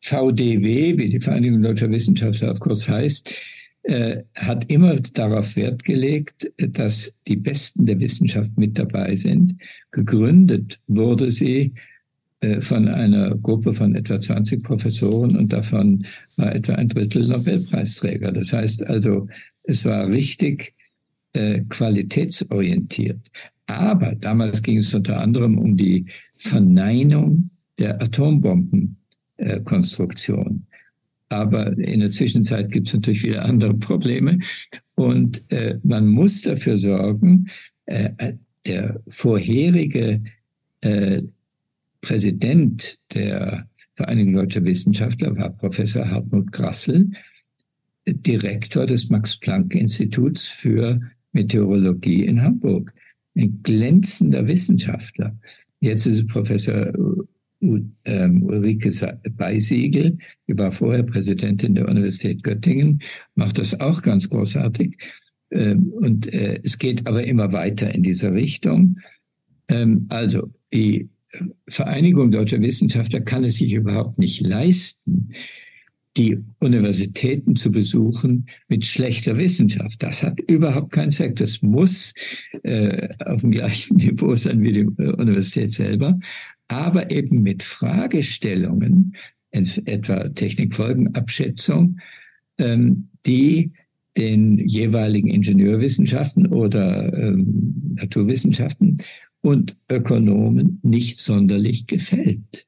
[0.00, 3.32] VDW, wie die Vereinigung Deutscher Wissenschaftler auf Kurs heißt,
[3.84, 9.56] äh, hat immer darauf Wert gelegt, dass die Besten der Wissenschaft mit dabei sind.
[9.90, 11.72] Gegründet wurde sie
[12.40, 18.32] äh, von einer Gruppe von etwa 20 Professoren und davon war etwa ein Drittel Nobelpreisträger.
[18.32, 19.28] Das heißt also,
[19.64, 20.74] es war richtig
[21.32, 23.30] äh, qualitätsorientiert.
[23.66, 30.66] Aber damals ging es unter anderem um die Verneinung der Atombombenkonstruktion.
[31.32, 34.38] Aber in der Zwischenzeit gibt es natürlich wieder andere Probleme.
[34.96, 37.46] Und äh, man muss dafür sorgen,
[37.86, 38.34] äh,
[38.66, 40.22] der vorherige
[40.82, 41.22] äh,
[42.02, 47.10] Präsident der Vereinigung Deutscher Wissenschaftler war Professor Hartmut Grassel,
[48.06, 51.00] Direktor des Max-Planck-Instituts für
[51.32, 52.92] Meteorologie in Hamburg.
[53.36, 55.34] Ein glänzender Wissenschaftler.
[55.80, 56.92] Jetzt ist es Professor
[57.62, 58.90] Ulrike
[59.30, 63.02] Beisiegel, die war vorher Präsidentin der Universität Göttingen,
[63.34, 64.96] macht das auch ganz großartig.
[65.50, 68.98] Ähm, und äh, es geht aber immer weiter in dieser Richtung.
[69.68, 71.08] Ähm, also die
[71.68, 75.30] Vereinigung deutscher Wissenschaftler kann es sich überhaupt nicht leisten,
[76.18, 80.02] die Universitäten zu besuchen mit schlechter Wissenschaft.
[80.02, 81.36] Das hat überhaupt keinen Zweck.
[81.36, 82.12] Das muss
[82.64, 86.18] äh, auf dem gleichen Niveau sein wie die Universität selber
[86.72, 89.14] aber eben mit Fragestellungen,
[89.50, 91.98] etwa Technikfolgenabschätzung,
[92.58, 93.72] ähm, die
[94.16, 98.98] den jeweiligen Ingenieurwissenschaften oder ähm, Naturwissenschaften
[99.42, 102.66] und Ökonomen nicht sonderlich gefällt.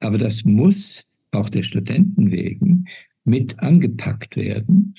[0.00, 2.86] Aber das muss auch der Studenten wegen
[3.24, 4.94] mit angepackt werden.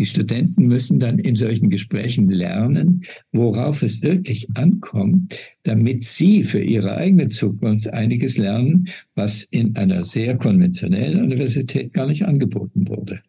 [0.00, 6.62] Die Studenten müssen dann in solchen Gesprächen lernen, worauf es wirklich ankommt, damit sie für
[6.62, 13.20] ihre eigene Zukunft einiges lernen, was in einer sehr konventionellen Universität gar nicht angeboten wurde.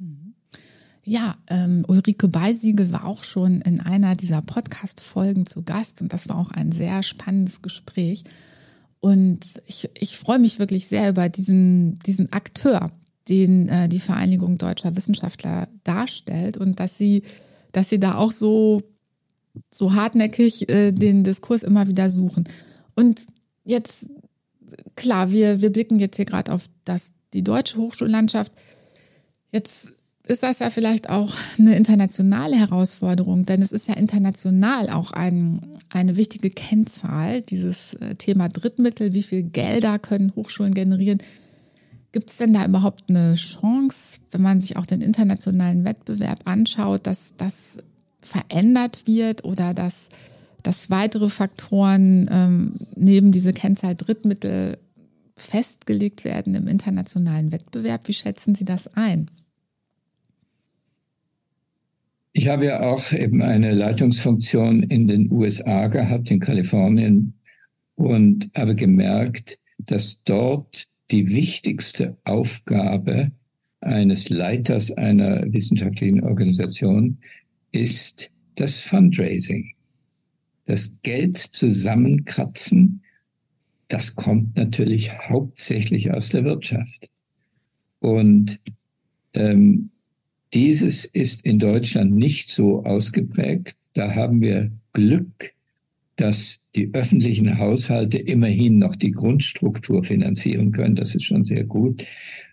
[0.00, 0.34] Mhm.
[1.04, 6.28] Ja, ähm, Ulrike Beisiegel war auch schon in einer dieser Podcast-Folgen zu Gast und das
[6.28, 8.24] war auch ein sehr spannendes Gespräch.
[8.98, 12.90] Und ich, ich freue mich wirklich sehr über diesen, diesen Akteur,
[13.28, 17.22] den äh, die Vereinigung deutscher Wissenschaftler darstellt und dass sie,
[17.72, 18.80] dass sie da auch so,
[19.70, 22.44] so hartnäckig äh, den Diskurs immer wieder suchen.
[22.94, 23.26] Und
[23.64, 24.06] jetzt,
[24.94, 28.52] klar, wir, wir blicken jetzt hier gerade auf das, die deutsche Hochschullandschaft.
[29.52, 29.92] Jetzt
[30.26, 35.60] ist das ja vielleicht auch eine internationale Herausforderung, denn es ist ja international auch ein,
[35.88, 41.18] eine wichtige Kennzahl, dieses äh, Thema Drittmittel, wie viel Gelder können Hochschulen generieren,
[42.16, 47.06] Gibt es denn da überhaupt eine Chance, wenn man sich auch den internationalen Wettbewerb anschaut,
[47.06, 47.76] dass das
[48.22, 50.08] verändert wird oder dass,
[50.62, 54.78] dass weitere Faktoren ähm, neben diese Kennzahl Drittmittel
[55.36, 58.08] festgelegt werden im internationalen Wettbewerb?
[58.08, 59.30] Wie schätzen Sie das ein?
[62.32, 67.34] Ich habe ja auch eben eine Leitungsfunktion in den USA gehabt, in Kalifornien,
[67.94, 73.32] und habe gemerkt, dass dort die wichtigste Aufgabe
[73.80, 77.18] eines Leiters einer wissenschaftlichen Organisation
[77.72, 79.74] ist das Fundraising.
[80.64, 83.02] Das Geld zusammenkratzen,
[83.88, 87.08] das kommt natürlich hauptsächlich aus der Wirtschaft.
[88.00, 88.58] Und
[89.34, 89.90] ähm,
[90.52, 93.76] dieses ist in Deutschland nicht so ausgeprägt.
[93.94, 95.52] Da haben wir Glück,
[96.16, 100.96] dass die öffentlichen Haushalte immerhin noch die Grundstruktur finanzieren können.
[100.96, 102.04] Das ist schon sehr gut,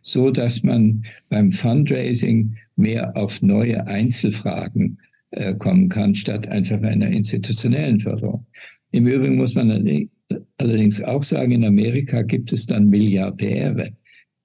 [0.02, 5.00] so dass man beim Fundraising mehr auf neue Einzelfragen
[5.32, 8.46] äh, kommen kann, statt einfach einer institutionellen Förderung.
[8.92, 10.10] Im Übrigen muss man
[10.58, 13.94] allerdings auch sagen, in Amerika gibt es dann Milliardäre,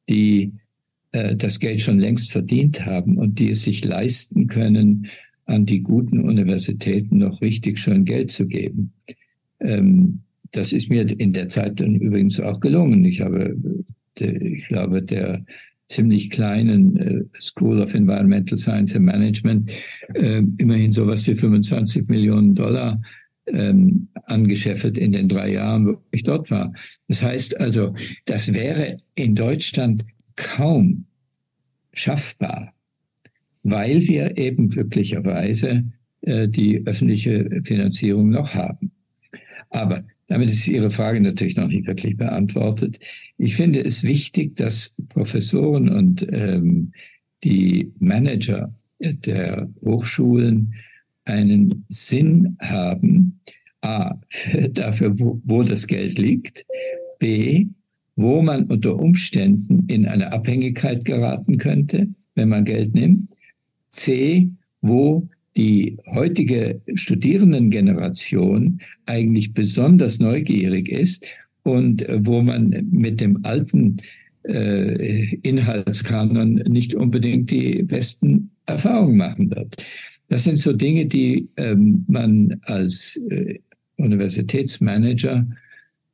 [0.08, 0.52] die
[1.12, 5.08] äh, das Geld schon längst verdient haben und die es sich leisten können,
[5.48, 8.92] an die guten Universitäten noch richtig schön Geld zu geben.
[9.60, 10.20] Ähm,
[10.52, 13.04] das ist mir in der Zeit dann übrigens auch gelungen.
[13.04, 13.56] Ich habe,
[14.18, 15.44] ich glaube, der
[15.88, 19.70] ziemlich kleinen äh, School of Environmental Science and Management
[20.14, 23.00] äh, immerhin sowas wie 25 Millionen Dollar
[23.46, 26.72] ähm, angeschäffelt in den drei Jahren, wo ich dort war.
[27.08, 27.94] Das heißt also,
[28.26, 30.04] das wäre in Deutschland
[30.36, 31.06] kaum
[31.94, 32.74] schaffbar
[33.70, 35.84] weil wir eben glücklicherweise
[36.22, 38.92] äh, die öffentliche Finanzierung noch haben.
[39.70, 42.98] Aber damit ist Ihre Frage natürlich noch nicht wirklich beantwortet.
[43.38, 46.92] Ich finde es wichtig, dass Professoren und ähm,
[47.44, 50.74] die Manager der Hochschulen
[51.24, 53.40] einen Sinn haben,
[53.82, 54.14] a,
[54.70, 56.66] dafür, wo, wo das Geld liegt,
[57.18, 57.66] b,
[58.16, 63.30] wo man unter Umständen in eine Abhängigkeit geraten könnte, wenn man Geld nimmt.
[63.90, 71.24] C, wo die heutige Studierendengeneration eigentlich besonders neugierig ist
[71.64, 73.96] und wo man mit dem alten
[74.44, 79.76] äh, Inhaltskanon nicht unbedingt die besten Erfahrungen machen wird.
[80.28, 83.58] Das sind so Dinge, die ähm, man als äh,
[83.96, 85.46] Universitätsmanager,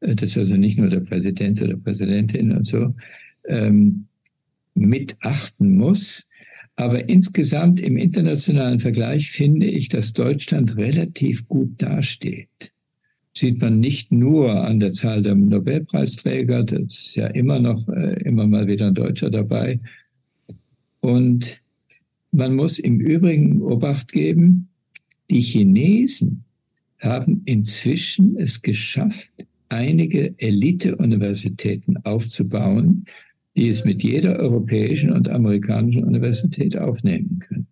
[0.00, 2.94] äh, das ist also nicht nur der Präsident oder Präsidentin und so,
[3.46, 4.06] ähm,
[4.74, 6.26] mit achten muss.
[6.76, 12.72] Aber insgesamt im internationalen Vergleich finde ich, dass Deutschland relativ gut dasteht.
[13.36, 18.20] Sieht man nicht nur an der Zahl der Nobelpreisträger, das ist ja immer noch äh,
[18.24, 19.80] immer mal wieder ein Deutscher dabei.
[21.00, 21.60] Und
[22.30, 24.68] man muss im Übrigen Obacht geben,
[25.30, 26.44] die Chinesen
[26.98, 29.30] haben inzwischen es geschafft,
[29.68, 33.04] einige Elite-Universitäten aufzubauen,
[33.56, 37.66] die es mit jeder europäischen und amerikanischen Universität aufnehmen können.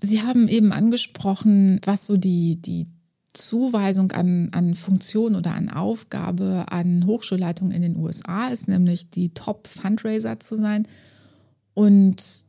[0.00, 2.86] Sie haben eben angesprochen, was so die, die
[3.32, 9.30] Zuweisung an, an Funktion oder an Aufgabe an Hochschulleitungen in den USA ist, nämlich die
[9.30, 10.86] Top-Fundraiser zu sein.
[11.74, 12.44] Und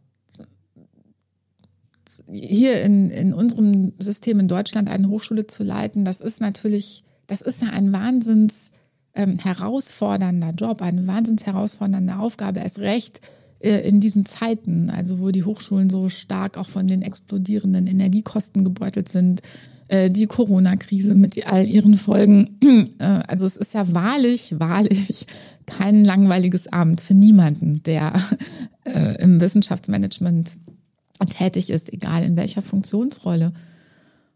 [2.31, 7.41] hier in, in unserem System in Deutschland eine Hochschule zu leiten, das ist natürlich, das
[7.41, 8.71] ist ja ein wahnsinns
[9.18, 13.20] ähm, herausfordernder Job, eine wahnsinns herausfordernde Aufgabe, erst recht
[13.59, 18.63] äh, in diesen Zeiten, also wo die Hochschulen so stark auch von den explodierenden Energiekosten
[18.63, 19.41] gebeutelt sind,
[19.88, 22.57] äh, die Corona-Krise mit all ihren Folgen.
[22.99, 25.28] Äh, also es ist ja wahrlich, wahrlich
[25.65, 28.13] kein langweiliges Abend für niemanden, der
[29.20, 30.57] im Wissenschaftsmanagement
[31.30, 33.51] tätig ist, egal in welcher Funktionsrolle.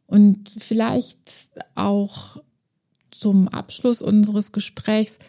[0.05, 1.17] Und vielleicht
[1.73, 2.41] auch
[3.21, 5.19] zum Abschluss unseres Gesprächs,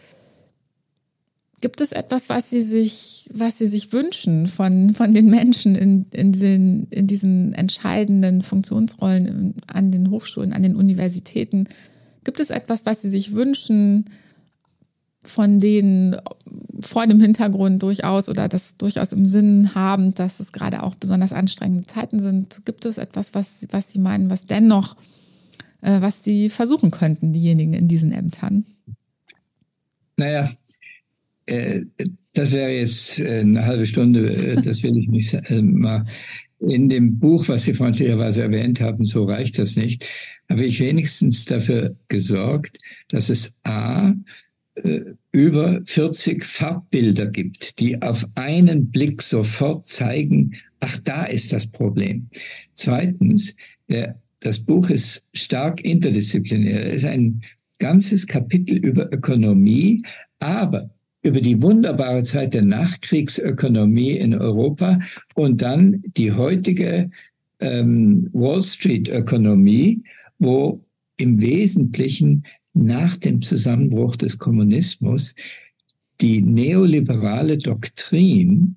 [1.61, 6.07] gibt es etwas, was Sie sich, was Sie sich wünschen von, von den Menschen in,
[6.11, 11.65] in, den, in diesen entscheidenden Funktionsrollen an den Hochschulen, an den Universitäten?
[12.23, 14.09] Gibt es etwas, was Sie sich wünschen,
[15.21, 16.17] von denen
[16.81, 21.31] vor dem Hintergrund durchaus oder das durchaus im Sinn haben, dass es gerade auch besonders
[21.31, 22.65] anstrengende Zeiten sind?
[22.65, 24.97] Gibt es etwas, was, was Sie meinen, was dennoch,
[25.83, 28.65] was Sie versuchen könnten, diejenigen in diesen Ämtern?
[30.17, 30.49] Naja,
[31.45, 31.81] äh,
[32.33, 36.03] das wäre jetzt äh, eine halbe Stunde, äh, das will ich nicht äh, mal.
[36.59, 40.07] In dem Buch, was Sie freundlicherweise erwähnt haben, so reicht das nicht,
[40.49, 42.77] habe ich wenigstens dafür gesorgt,
[43.09, 44.13] dass es A,
[44.75, 51.67] äh, über 40 Farbbilder gibt, die auf einen Blick sofort zeigen, ach, da ist das
[51.67, 52.29] Problem.
[52.73, 53.55] Zweitens,
[53.89, 56.87] der, das Buch ist stark interdisziplinär.
[56.87, 57.41] Es ist ein
[57.79, 60.03] ganzes Kapitel über Ökonomie,
[60.39, 60.89] aber
[61.21, 64.99] über die wunderbare Zeit der Nachkriegsökonomie in Europa
[65.35, 67.09] und dann die heutige
[67.61, 70.03] ähm, Wall Street-Ökonomie,
[70.39, 70.83] wo
[71.15, 75.35] im Wesentlichen nach dem Zusammenbruch des Kommunismus
[76.19, 78.75] die neoliberale Doktrin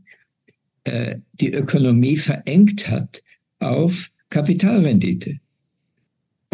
[0.85, 3.25] äh, die Ökonomie verengt hat
[3.59, 5.41] auf Kapitalrendite.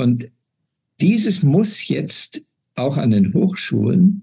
[0.03, 0.28] Und
[1.00, 2.42] dieses muss jetzt
[2.74, 4.22] auch an den Hochschulen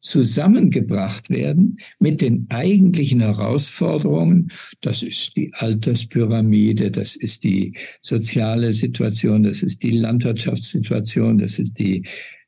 [0.00, 4.52] zusammengebracht werden mit den eigentlichen Herausforderungen.
[4.80, 11.78] Das ist die Alterspyramide, das ist die soziale Situation, das ist die Landwirtschaftssituation, das ist
[11.78, 12.04] die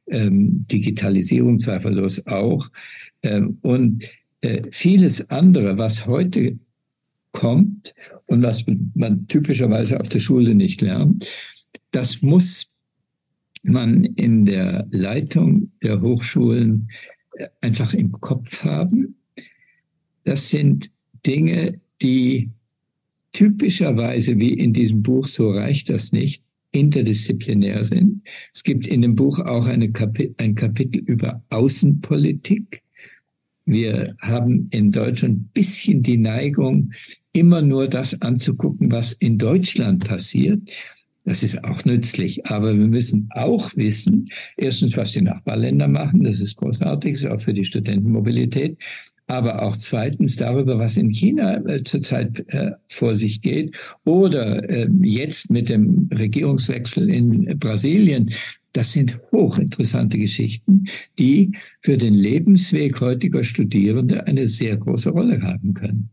[0.07, 2.71] ähm, Digitalisierung zweifellos auch
[3.23, 4.05] ähm, und
[4.43, 6.59] äh, vieles andere, was heute
[7.33, 7.95] kommt
[8.27, 8.65] und was
[8.95, 11.27] man typischerweise auf der Schule nicht lernt,
[11.91, 12.71] das muss
[13.63, 16.89] man in der Leitung der Hochschulen
[17.37, 19.17] äh, einfach im Kopf haben.
[20.25, 20.91] Das sind
[21.27, 22.51] Dinge, die
[23.33, 28.23] typischerweise, wie in diesem Buch, so reicht das nicht, interdisziplinär sind.
[28.53, 32.83] Es gibt in dem Buch auch eine Kapi ein Kapitel über Außenpolitik.
[33.67, 36.93] Wir haben in Deutschland ein bisschen die Neigung,
[37.33, 40.61] immer nur das anzugucken, was in Deutschland passiert.
[41.31, 42.45] Das ist auch nützlich.
[42.47, 46.25] Aber wir müssen auch wissen, erstens, was die Nachbarländer machen.
[46.25, 48.77] Das ist großartig, ist auch für die Studentenmobilität
[49.29, 54.89] aber auch zweitens darüber, was in China äh, zurzeit äh, vor sich geht oder äh,
[55.03, 58.33] jetzt mit dem Regierungswechsel in Brasilien.
[58.73, 65.75] Das sind hochinteressante Geschichten, die für den Lebensweg heutiger Studierende eine sehr große Rolle haben
[65.75, 66.11] können.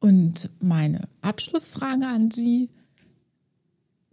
[0.00, 2.68] Und meine Abschlussfrage an Sie,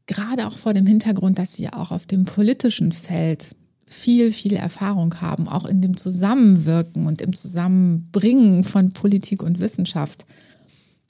[0.05, 3.55] gerade auch vor dem Hintergrund, dass Sie auch auf dem politischen Feld
[3.86, 10.25] viel, viel Erfahrung haben, auch in dem Zusammenwirken und im Zusammenbringen von Politik und Wissenschaft.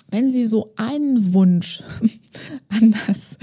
[0.09, 1.81] Wenn Sie so einen Wunsch
[2.69, 3.37] an das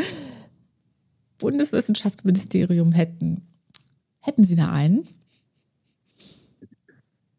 [1.38, 3.42] Bundeswissenschaftsministerium hätten,
[4.20, 5.04] hätten Sie da einen?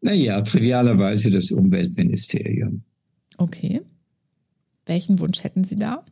[0.00, 2.82] Naja, trivialerweise das Umweltministerium.
[3.42, 3.80] Okay.
[4.86, 6.04] Welchen Wunsch hätten Sie da?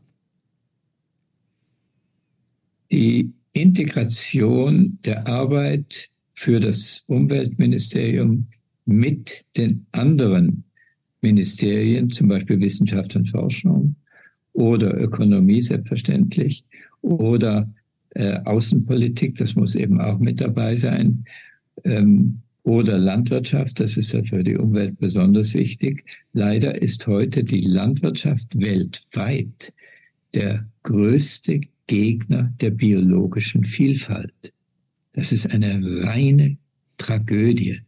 [2.90, 8.48] Die Integration der Arbeit für das Umweltministerium
[8.84, 10.64] mit den anderen
[11.20, 13.94] Ministerien, zum Beispiel Wissenschaft und Forschung
[14.52, 16.64] oder Ökonomie selbstverständlich
[17.00, 17.72] oder
[18.16, 21.24] äh, Außenpolitik, das muss eben auch mit dabei sein,
[21.84, 26.04] ähm, oder Landwirtschaft, das ist ja für die Umwelt besonders wichtig.
[26.32, 29.72] Leider ist heute die Landwirtschaft weltweit
[30.34, 34.52] der größte Gegner der biologischen Vielfalt.
[35.12, 36.56] Das ist eine reine
[36.98, 37.80] Tragödie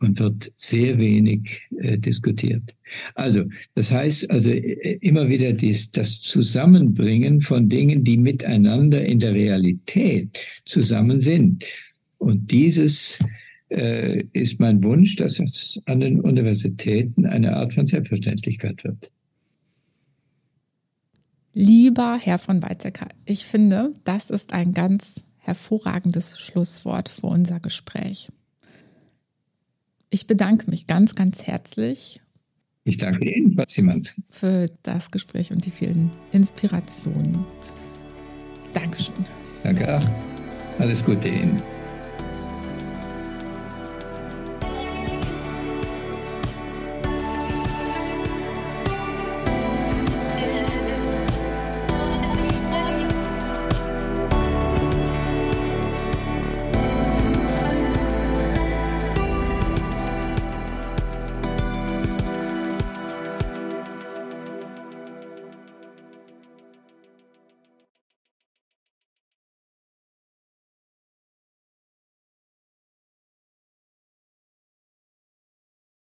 [0.00, 2.74] und wird sehr wenig äh, diskutiert.
[3.14, 9.18] Also, das heißt also äh, immer wieder dies, das Zusammenbringen von Dingen, die miteinander in
[9.20, 11.64] der Realität zusammen sind.
[12.18, 13.18] Und dieses
[13.68, 19.10] äh, ist mein Wunsch, dass es an den Universitäten eine Art von Selbstverständlichkeit wird.
[21.52, 28.28] Lieber Herr von Weizsäcker, ich finde, das ist ein ganz hervorragendes Schlusswort für unser Gespräch.
[30.10, 32.20] Ich bedanke mich ganz, ganz herzlich.
[32.84, 34.14] Ich danke Ihnen, Frau Siemens.
[34.28, 37.44] Für das Gespräch und die vielen Inspirationen.
[38.72, 39.14] Dankeschön.
[39.62, 40.08] Danke auch.
[40.78, 41.62] Alles Gute Ihnen.